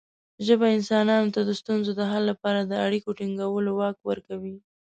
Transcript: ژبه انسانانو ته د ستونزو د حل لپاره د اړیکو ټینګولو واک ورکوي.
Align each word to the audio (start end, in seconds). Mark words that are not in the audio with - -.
ژبه 0.45 0.67
انسانانو 0.77 1.33
ته 1.35 1.41
د 1.45 1.51
ستونزو 1.61 1.91
د 1.95 2.01
حل 2.11 2.23
لپاره 2.31 2.61
د 2.63 2.73
اړیکو 2.85 3.09
ټینګولو 3.19 3.69
واک 3.79 3.97
ورکوي. 4.09 4.55